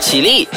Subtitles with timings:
[0.00, 0.48] 起立，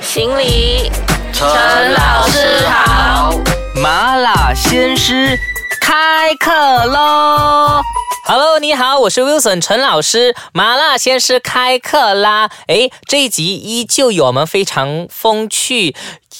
[0.00, 0.90] 行礼，
[1.32, 1.44] 陈
[1.92, 3.34] 老师好。
[3.74, 5.36] 麻辣鲜师
[5.80, 6.52] 开课
[6.84, 7.82] 喽
[8.24, 12.48] ！Hello，你好，我是 Wilson 陈老师，麻辣鲜师开课啦！
[12.68, 15.96] 诶，这一集依旧有我们非常风趣。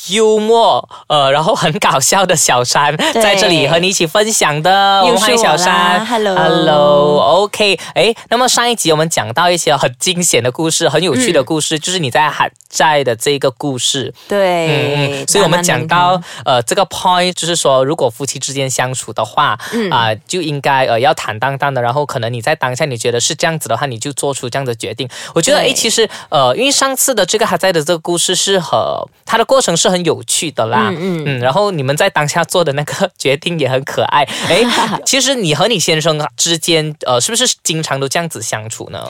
[0.09, 19.59] 幽默，呃，然后很搞笑的小山在这里和你一起分享的，我们欢迎小山，Hello，Hello，OK，哎，那么上一集我们讲到一些很惊险的故事，很有趣的故事，就是你在海债的这个故事，对，嗯所以我们讲到呃这个 point，就是说如果夫妻之间相处的话，
[19.91, 25.09] 啊，就应该呃要坦荡荡的，然后可能你在当下你觉得是这样子的话，你就做出这样的决定。
[25.35, 29.93] 我觉得哎，其实呃，因为上次的这个还在的这个故事是和它的过程是。
[29.93, 34.27] 很有趣的啦，嗯嗯，然后你们在当下做的那个决定也很可爱。
[34.49, 34.65] 哎，
[35.05, 39.07] 其实你和你先生之间，呃，是不是经常都这样子相处呢？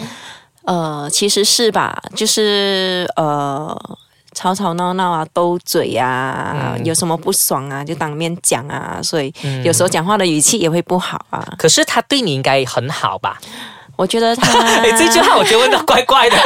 [0.65, 3.81] 呃，其实是吧，就是呃，
[4.35, 11.47] 吵吵闹闹啊，斗嘴啊，有什么不爽啊，就当面讲啊，所以有时候讲话的语气也会不好啊。
[11.57, 13.39] 可是他对你应该很好吧？
[14.03, 16.37] 我觉得他， 哎，这句话我觉得问的怪怪的。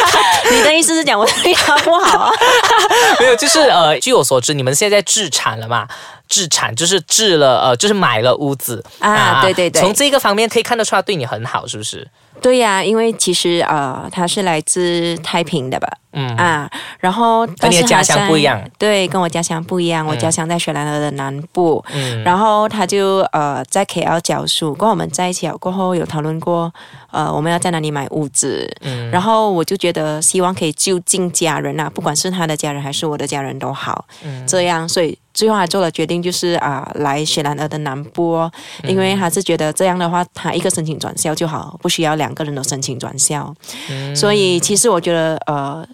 [0.52, 2.32] 你的意思是讲我对他不好啊？
[3.18, 5.88] 没有，就是呃，据我所知，你们现在置产了嘛？
[6.28, 9.40] 置产就是置了，呃，就是买了屋子啊。
[9.40, 12.06] 对对对，从这个方面可以看得出来对你很好，是不是？
[12.40, 15.88] 对呀，因为其实呃，他是来自太平的吧？
[16.12, 18.58] 嗯啊，然后跟你的家乡不一样。
[18.78, 20.06] 对，跟我家乡不一样。
[20.06, 21.84] 我家乡在雪兰莪的南部。
[21.92, 26.72] 嗯，然后他就呃在 KL 教书，跟我们在一起了过后有讨论过，
[27.10, 28.66] 呃，我们要在哪里买屋子。
[28.80, 34.06] 嗯，然后我就觉得希望可以就近家人啊，不管是他的家人还是我的家人都好。
[34.24, 38.50] 嗯，这样，所以最后还做了决定，就是啊，来雪兰莪的南部，
[38.82, 43.54] 因为他是觉得这样的话，他一个申请转校就好，不需要两个人都申请转校。
[43.88, 45.86] 嗯，所以其实我觉得呃。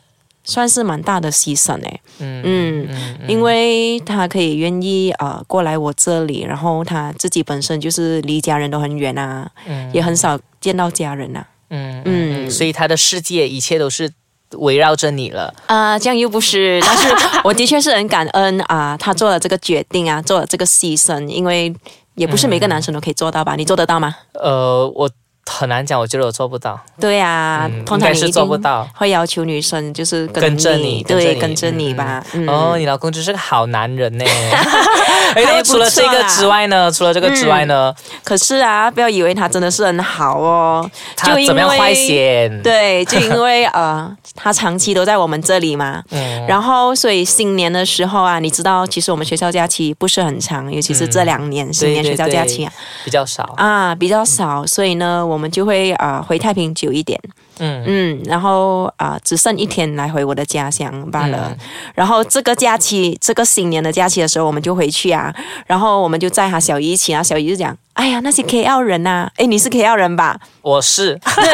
[0.44, 2.42] 算是蛮大的牺牲诶，嗯
[2.90, 9.48] 嗯，因为他可以愿意啊过来我这里，然后他自己本身就是离家人都很远啊，
[9.92, 14.10] 也很少见到家人呐，嗯嗯，所以他的世界一切都是
[14.58, 17.08] 围绕着你了啊，这样又不是， 但是
[17.44, 21.74] 我的确是很感恩啊，他做了这个决定啊，做了这个牺牲，因为
[22.14, 23.54] 也不是每个男生都可以做到吧？
[23.56, 24.14] 你做得到吗？
[24.34, 25.08] 呃，我。
[25.44, 26.80] 很难讲，我觉得我做不到。
[27.00, 32.24] 对啊，通常是做不到，会要求女生就是跟着你，对，跟着你吧。
[32.46, 34.24] 哦，你老公真是个好男人呢。
[35.34, 36.90] 哎，除了这个之外呢？
[36.90, 37.92] 除了这个之外呢？
[38.22, 40.88] 可是啊，不要以为他真的是很好哦。
[41.16, 42.62] 他怎么样坏先？
[42.62, 46.02] 对，就因为呃，他长期都在我们这里嘛。
[46.10, 46.46] 嗯。
[46.46, 52.72] 然后，所以新年的时候啊，你知道，其实我们学校假期不是很长，尤其是这两年新年学校假期啊，
[53.04, 54.64] 比较少啊，比较少。
[54.66, 55.26] 所以呢。
[55.32, 57.18] 我们就会啊回太平久一点，
[57.58, 61.56] 嗯嗯，然后啊只剩一天来回我的家乡罢了。
[61.94, 65.34] 然后这个假期，这个新年的假期的时候，我们就回去啊。
[65.66, 67.76] 然后我们就载他小姨一起啊，小姨就讲。
[67.94, 70.36] 哎呀，那些 KL 人呐，哎，你是 KL 人吧？
[70.62, 71.18] 我是。
[71.36, 71.44] 对，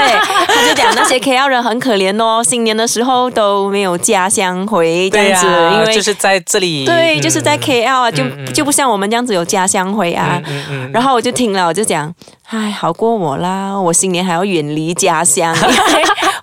[0.47, 6.85] 他就讲那些 KL 人很可怜哦， 新年的时候都没有家乡回这样子，因为就是在这里。
[6.85, 8.23] 对，就是在 KL 啊，就
[8.55, 10.41] 就不像我们这样子有家乡回啊。
[10.93, 12.13] 然后我就听了，我就讲，
[12.49, 15.55] 哎，好过我啦，我新年还要远离家乡，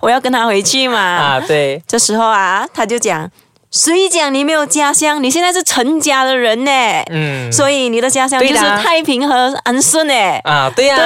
[0.02, 0.98] 我要跟他回去嘛。
[1.00, 1.82] 啊，对。
[1.86, 3.28] 这时候啊，他就讲。
[3.70, 5.22] 谁讲你没有家乡？
[5.22, 6.70] 你现在是成家的人呢，
[7.10, 10.14] 嗯，所以你的家乡就是太平和安顺呢。
[10.44, 10.96] 啊，对呀，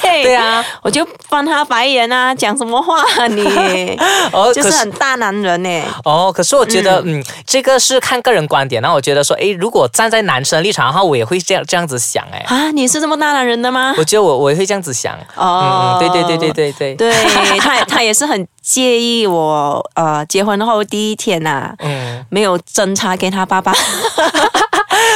[0.00, 3.44] 对，对呀，我就翻他白眼啊，讲什么话你？
[4.32, 5.82] 哦， 就是很大男人呢。
[6.04, 8.80] 哦，可是我觉得，嗯，这个是看个人观点。
[8.80, 13.94] 那我觉得说，哎，如果站在男生的立场的话，我也会这样这样子想，哎，啊，你是这么大男人的吗？
[13.98, 15.14] 我觉得我我也会这样子想。
[15.34, 17.14] 哦，对对对对对对，对
[17.58, 18.46] 他他也是很。
[18.64, 23.72] 介意我呃结婚后第一天呐，嗯，没有侦查给他爸爸。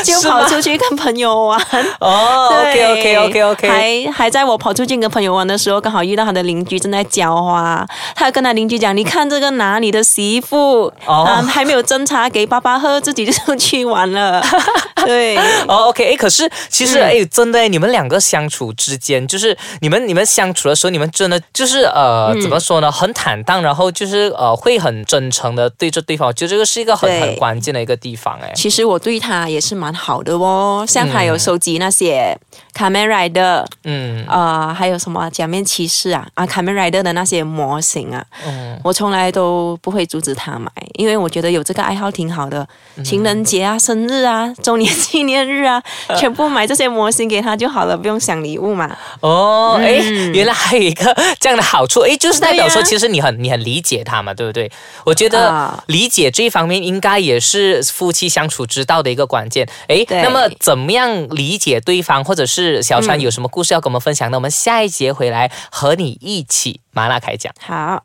[0.05, 1.61] 就跑出去跟朋友玩。
[1.99, 7.85] 哦，OK OK OK OK，还还在我跑出去跟朋友玩的时候，刚好遇到他的邻居正在浇花，
[8.15, 14.41] 他跟他邻居讲：“你看这个哪里的媳妇，嗯，还没有侦查给爸爸喝，自己就出去玩了。”
[15.05, 15.37] 对，
[15.67, 22.91] 哦 OK，哎，可是其实哎，真的，你们两个相处之间，就是你们你们相处的时候，你们真的就是呃，怎么说呢？
[22.91, 28.39] 很坦荡，然后就是呃，会很真诚的对着对方，我觉得这个是一个很很关键的一个地方。
[28.41, 29.93] 哎，其实我对他也是蛮。
[29.99, 32.33] 好的哦，像他有收集那些
[32.73, 42.67] 卡梅瑞的，嗯啊，还有什么假面骑士啊啊，卡梅瑞的的那些模型啊，嗯，我从来都不会阻止他买，因为我觉得有这个爱好挺好的。
[43.05, 45.83] 情人节啊、生日啊、周年纪念日啊，
[46.19, 48.97] 全部买这些模型给他就好了，不用想礼物嘛。
[49.21, 49.93] 哦，哎，
[50.33, 54.71] 原来还有一个这样的好处，哎，就是代表说，其实你很你很理解他嘛，对不对？
[55.05, 59.69] 我觉得啊理解这一方面应该也是夫妻相处之道的一个关键。
[59.89, 64.37] 哎，那么怎么样理解对方，或者是小川有什么故事要跟我们分享呢？
[64.37, 67.53] 我们下一节回来和你一起麻辣开讲。
[67.61, 68.03] 好，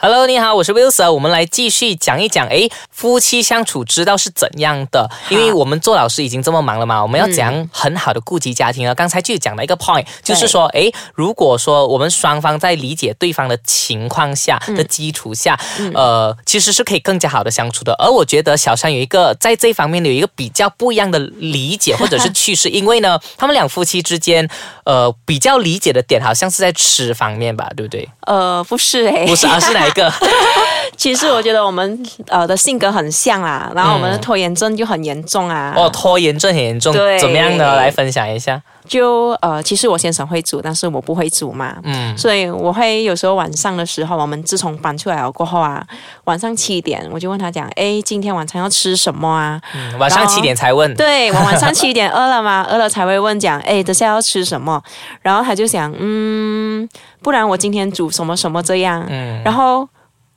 [0.00, 5.10] Hello，你好，我是 Wilson，我们来继续讲一讲，诶，夫妻相处之道是怎样的？
[5.28, 8.94] 因为我们做老师已经这么忙了嘛，我们要怎样很好的顾及家庭呢？
[8.94, 15.58] 刚才就讲了一个 point，就是说，诶，如果说我们双方在理解对方的情况下的基础下，
[15.92, 17.92] 呃，其实是可以更加好的相处的。
[17.98, 24.48] 而我觉得小山有一个在这方面有一个比较不一样的理解 或者是趋势，因为呢，他们两夫妻之间，
[24.84, 28.08] 呃，比较理解的点好像是在吃方面吧，对不对？
[28.28, 30.12] 呃，不是诶，不是，而是哪一个？
[30.96, 31.98] 其实我觉得我们
[32.28, 35.72] 呃的性格很像啊，然后我们的拖延症就很严重啊。
[35.76, 37.76] 哦，拖延症很严重，对怎么样呢？
[37.76, 38.60] 来分享一下。
[38.88, 41.76] 就呃，其实我先生会煮，但是我不会煮嘛。
[41.84, 45.86] 嗯所以我会有时候晚上的时候，我们自从搬出来了过后啊，
[46.24, 49.60] 晚上七点我就问他讲，哎，今天晚餐要吃什么啊？
[49.74, 50.92] 嗯，晚上七点才问。
[50.94, 52.66] 对我晚上七点饿了吗？
[52.70, 54.82] 饿了才会问讲，哎，等下要吃什么？
[55.22, 56.88] 然后他就想，嗯，
[57.22, 59.04] 不然我今天煮什么什么这样。
[59.08, 59.86] 嗯，然后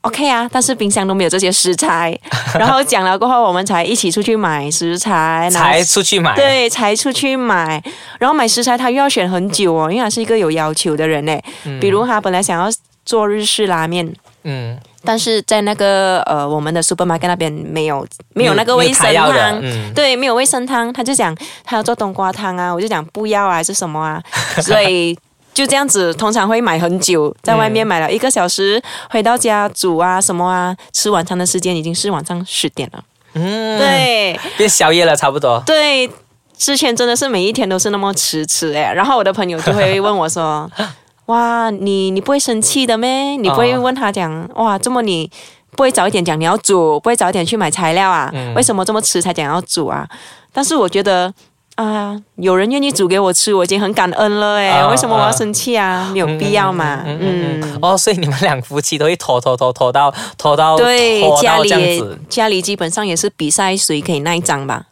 [0.01, 2.17] OK 啊，但是冰箱都没有这些食材。
[2.55, 7.81] 然后讲了过后，我们才一起出去买食材，才出去买。，对，才出去买。
[8.19, 11.43] 然后买食材他又要选很久哦，因为他是一个有要求的人嘞。
[11.79, 12.67] 比如他本来想要
[13.05, 14.11] 做日式拉面。
[14.43, 14.75] 嗯，
[15.05, 18.03] 但是在那个呃，我们的 supermarket 那边没有
[18.33, 24.19] 没有那个卫生汤，嗯对，没有卫生汤，他就讲他要做冬瓜汤啊，我就讲不要啊，还是什么啊，
[24.59, 25.15] 所以
[25.53, 33.03] 就这样子，通常会买很久，在外面买了一个小时，回到家煮啊什么啊，吃晚餐的时间已经是晚上十点了，
[33.33, 35.61] 嗯，，对变宵夜了，差不多。
[35.65, 36.09] 对。
[36.57, 40.69] 之前真的是每一天都是那么迟迟哎，然后我的朋友就会问我说
[41.25, 43.35] ：“哇，你你不会生气的咩？
[43.35, 45.27] 你不会哦问他讲哇，这么你
[45.75, 48.29] 不会早一点讲你要煮，不会早一点去买材料啊？
[48.35, 50.07] 嗯为什么这么迟才讲要煮啊？”
[50.53, 51.33] 但是我觉得
[51.75, 56.09] 啊、有人愿意煮给我吃，我已经很感恩了哎，啊为什么我要啊生气啊？
[56.13, 57.79] 没有必要嘛，嗯。
[57.81, 62.19] 哦，所以你们两夫妻都会拖拖拖拖到拖到对，家里子。
[62.29, 64.85] 家里基本上也是比赛谁可以耐脏吧，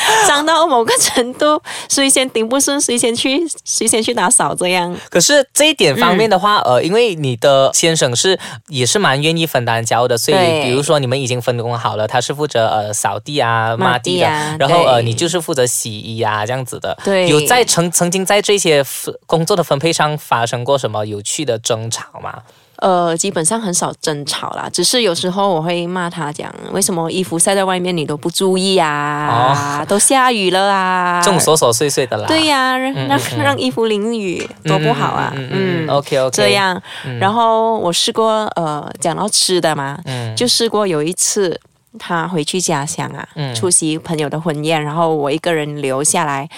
[0.26, 4.96] 脏到某个程度，谁先顶不顺，谁先去，谁先去打扫这样。
[5.08, 8.38] 可是这一点方面的话，嗯呃，因为你的先生是
[8.68, 16.96] 也是蛮愿意分担家务的，所以比如说你们已经分工好了，他是负责呃扫地啊、抹抹地的，地啊然后呃你就是负责洗衣啊这样子的。
[17.04, 22.42] 对有在曾曾经在这些分工作的分配上发生过什么有趣的争吵吗？
[22.80, 29.84] 呃，基本上很少争吵啦，只是有时候我会骂他讲，为什么衣服晒在外面你都不注意啊？
[29.88, 31.20] 都下雨了啊！
[31.22, 32.26] 这种琐琐碎碎的啦。
[32.26, 35.32] 对呀、让嗯让嗯让衣服淋雨多不好啊！
[35.36, 36.80] 嗯 OK OK，这样。
[37.18, 41.58] 然后我试过呃，讲到吃的嘛，嗯就试过有一次
[41.98, 46.48] 他回去家乡啊，嗯出席朋友的婚宴，然后我一个人留下来。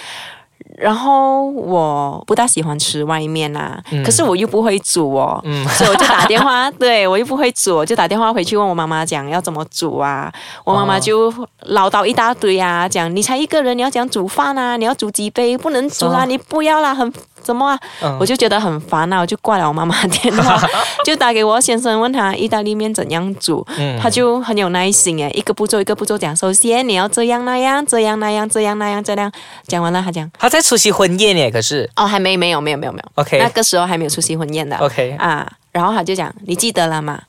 [0.79, 10.33] 然后我不大喜欢吃外面啊，可是我又不会煮哦，嗯 所以我就打电话，对我又不会煮，我就打电话回去问我妈妈讲要怎么煮啊。
[10.65, 11.33] 我妈妈就
[11.67, 17.13] 唠叨一大堆啊，讲你才一个人，你要讲煮饭啊，你要煮几杯，不能煮啊，哦你不要啦，很
[17.43, 17.79] 怎么啊？
[18.03, 18.17] 嗯。
[18.21, 20.61] 我就觉得很烦啊，我就挂了我妈妈电话，
[21.05, 23.99] 就打给我先生问他意大利面怎样煮，嗯。
[24.01, 29.31] 他就很有耐心诶，一个步骤一个步骤讲，首先你要这样那样，这样那样，这样那样，这样，
[29.67, 30.31] 讲完了他讲。
[30.39, 31.89] 他在出席婚宴呢，可是。
[31.97, 33.05] 哦还没没有没有没有没有。
[33.17, 34.77] OK 那个时候还没有出席婚宴的。
[34.79, 37.21] OK 啊，然后他就讲你记得了吗？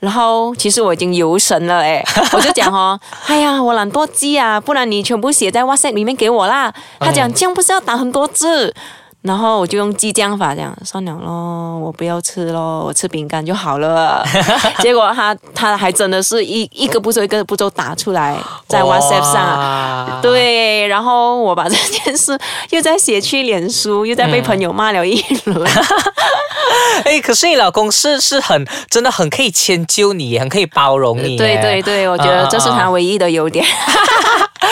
[0.00, 6.72] 然后其实我已经游神了哎， 我就讲哦，哎呀，我懒惰记啊，不然你全部写在 WhatsApp 里面给我啦。
[7.00, 8.74] 他讲这样不是要打很多字，
[9.24, 14.22] 然后我就用激将法讲算了咯，我不要吃咯，我吃饼干就好了。
[14.80, 18.36] 结果他他还真的是一一个步骤一个步骤打出来
[18.68, 22.38] 在 WhatsApp 上对，然后我把这件事
[22.68, 25.70] 又在写去脸书，又在被朋友骂了一轮。
[27.04, 31.38] 哎，可是你老公是是很真的很可以迁就你，很可以包容你耶。
[31.38, 33.64] 对对对，我觉得这是他唯一的优点。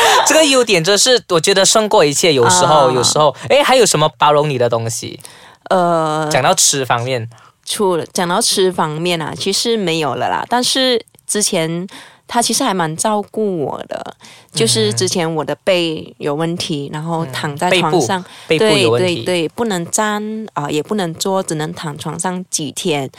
[0.26, 2.32] 这个优点真是我觉得胜过一切。
[2.32, 5.18] 有时候，啊有时候，哎，还有什么包容你的东西？
[5.70, 7.28] 呃，讲到吃方面，
[7.64, 10.44] 除了讲到吃方面啊，其实没有了啦。
[10.48, 11.86] 但是之前
[12.32, 14.16] 他其实还蛮照顾我的。
[14.50, 20.22] 就是之前我的背有问题，然后躺在床上，背对对对，不能站
[20.54, 23.10] 啊，也不能坐，只能躺床上几天。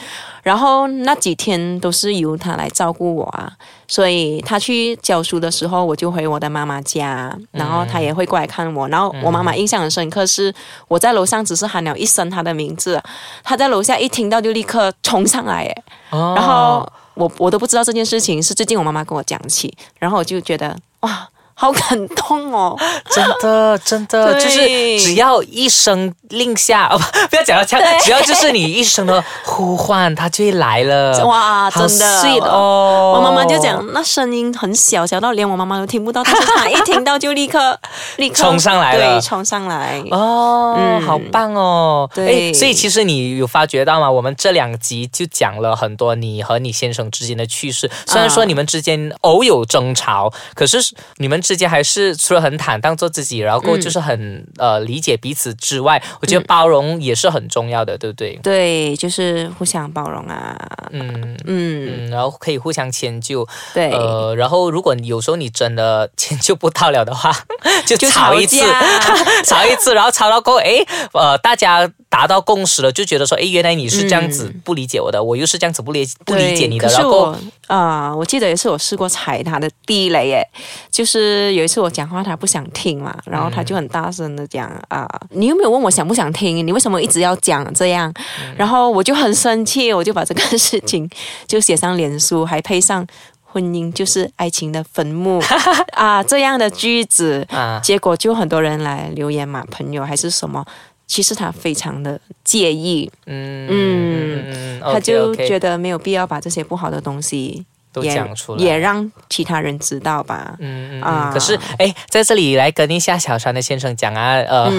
[0.42, 3.52] 然后那几天都是由他来照顾我啊。
[3.86, 8.88] 所以他去教书的时候，我就回我的妈妈家，然后他也会过来看我。
[8.88, 10.52] 然后我妈妈印象很深刻，是
[10.88, 13.00] 我在楼上只是喊了一声他的名字，
[13.44, 16.88] 他在楼下一听到就立刻冲上来，哎，然后。
[17.14, 21.28] 我我都不知道这件事情是最近我妈妈跟我讲起，然后我就觉得哇。
[21.54, 22.76] 好感动哦！
[23.10, 24.58] 真的，真的，就是
[25.00, 31.24] 只要一声令下，哦不，不要讲到这样，只要就是你一声的呼唤，他就会来了。
[31.24, 33.14] 哇，真的，sweet 哦！
[33.16, 37.78] 我妈妈就讲，那声音很小，小到连我妈妈都听不到，但是她一听到就立刻
[38.18, 42.10] 立刻冲上来了，冲上来哦，嗯，好棒哦！
[42.12, 44.10] 对，所以其实你有发觉到吗？
[44.10, 50.78] 我们这两集就讲了很多你和你先生之间的趣事，虽然说你们之间偶有争吵，可是
[51.18, 51.43] 你们。
[51.44, 58.36] 之间还是除了很坦荡做自己，然后就是很呃理解彼此之外，我觉得包容也是很重要的，对不对？
[58.42, 60.56] 对，就是互相包容啊。
[60.90, 63.46] 嗯嗯，然后可以互相迁就。
[63.74, 67.30] 对，呃，然后如果有时候你真的迁就不到了的话，
[67.86, 68.64] 就吵一次，
[69.44, 71.90] 吵一次，然后吵到够，哎，呃，大家。
[72.14, 76.86] 达到共识了，就觉得说，哎，原来你是这样子不理解我的，我又是这样子不理不理解你的。
[76.90, 77.34] 然后
[77.66, 80.48] 啊，我记得也是我试过踩他的地雷，耶，
[80.92, 86.64] 就是有一次我讲话他不想听嘛，然后他就很大声的讲啊，你有没有问我想不想听？
[86.64, 88.14] 你为什么一直要讲这样？
[88.56, 91.10] 然后我就很生气，我就把这个事情
[91.48, 93.04] 就写上脸书，还配上
[93.42, 95.42] 婚姻就是爱情的坟墓
[95.94, 97.44] 啊这样的句子，
[97.82, 100.64] 结果就很多人来留言嘛，朋友还是什么。
[101.06, 110.56] 其实他非常的介意，嗯嗯，他就觉得没有必要把这些不好的东西都讲出来，也让其他人知道吧。
[110.58, 114.72] 嗯啊，可是哎，在这里来跟一下小川的先生讲啊，呃，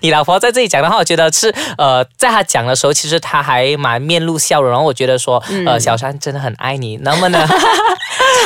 [0.00, 7.46] 你老婆在这里讲的话，我觉得是呃，在他讲的时候，其实他还蛮面露笑容，然后我觉得说，呃，小川真的很爱你，那么呢？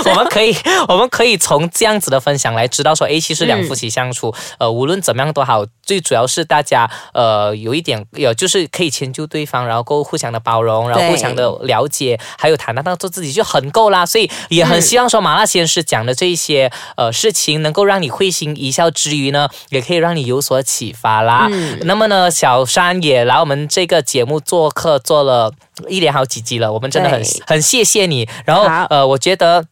[0.11, 0.55] 我们可以，
[0.89, 14.07] 我们可以从这样子的分享来知道说，哎，其实两夫妻相处，呃，无论怎么样都好，最主要是大家，呃，有一点有，就是可以迁就对方，然后够互相的包容，然后互相的了解，还有坦荡荡做自己就很够啦。
[14.07, 21.49] 所以也很希望说，麻辣先生讲的这一些呃事情，能够让你会心一笑之余呢，也可以让你有所启发啦。
[21.83, 25.53] 那么呢，小山也来我们这个节目做客，做了
[25.89, 28.29] 一连好几集了，我们真的很很谢谢你。
[28.45, 29.65] 然后呃，我觉得。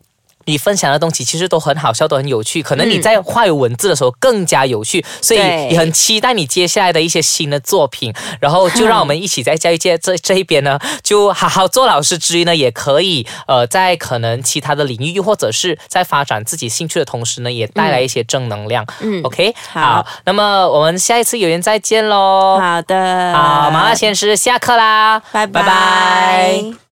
[0.49, 2.63] 你分享的东西其实都很好笑，都很有趣。
[2.63, 8.13] 可能你在画有文字的时候更加有趣，所以也很期待你接下来的一些新的作品。
[8.41, 18.87] 然后就让我们一起在教育界这这一边呢，就好好做老师之余呢，也可以呃，在可能其他的领域，或者是在发展自己兴趣的同时呢，也带来一些正能量。
[19.01, 22.59] 嗯，OK，好，那么我们下一次有缘再见喽。
[22.59, 26.79] 好的，好，麻辣鲜师下课啦，拜拜。